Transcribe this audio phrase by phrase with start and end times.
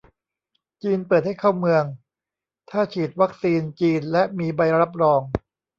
[0.83, 1.83] จีนเปิดให้เข้าเมือง
[2.69, 5.21] ถ้าฉีดวัคซีนจีนและมีใบรับรอง